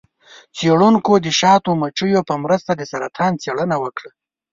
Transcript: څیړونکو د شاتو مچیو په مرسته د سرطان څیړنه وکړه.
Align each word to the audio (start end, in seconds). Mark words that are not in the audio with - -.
څیړونکو 0.57 1.11
د 1.25 1.27
شاتو 1.39 1.69
مچیو 1.81 2.21
په 2.29 2.35
مرسته 2.43 2.71
د 2.75 2.81
سرطان 2.91 3.31
څیړنه 3.43 3.75
وکړه. 3.83 4.09